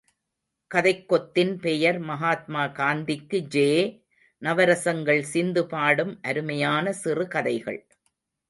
கதைக்கொத்தின் 0.71 1.51
பெயர் 1.59 1.99
மகாத்மா 1.99 2.63
காந்திக்கு 2.71 3.39
ஜே!– 3.47 3.67
நவரசங்கள் 4.41 5.23
சிந்துபாடும் 5.33 6.13
அருமையான 6.21 6.93
சிறு 6.93 7.27
கதைகள். 7.27 7.81